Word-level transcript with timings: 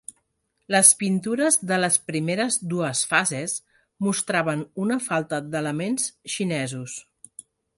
Les 0.75 0.87
pintures 1.01 1.57
de 1.71 1.77
les 1.81 1.99
primeres 2.07 2.57
dues 2.73 3.03
fases 3.11 3.55
mostraven 4.09 4.65
una 4.87 4.99
falta 5.11 5.43
d'elements 5.53 6.09
xinesos. 6.39 6.97